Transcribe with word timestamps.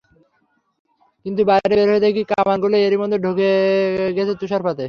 কিন্তু 1.25 1.41
বাইরে 1.49 1.67
বের 1.71 1.87
হয়ে 1.89 2.03
দেখি 2.05 2.21
কামানগুলো 2.31 2.75
এরই 2.77 2.97
মধ্যে 3.01 3.17
ঢেকে 3.25 3.49
গেছে 4.17 4.33
তুষারপাতে। 4.41 4.79